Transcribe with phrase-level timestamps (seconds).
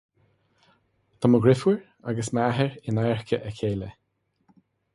[1.19, 1.77] Tá mo dheirfiúr
[2.13, 3.91] agus m'athair in adharca a chéile